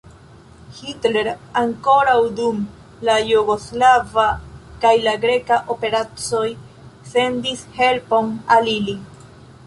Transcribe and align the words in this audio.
Hitler 0.77 1.27
ankoraŭ 1.63 2.15
dum 2.39 2.63
la 3.09 3.17
jugoslava 3.31 4.25
kaj 4.85 4.93
la 5.03 5.13
greka 5.25 5.59
operacoj 5.75 6.47
sendis 7.11 7.61
helpon 7.77 8.33
al 8.57 8.71
ili. 8.73 8.97